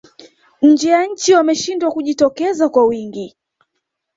nje 0.61 0.89
ya 0.89 1.05
nchi 1.07 1.33
wameshindwa 1.33 1.91
kujitokeza 1.91 2.69
kwa 2.69 2.85
wingi 2.85 3.35